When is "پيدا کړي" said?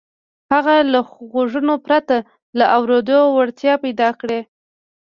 3.83-4.39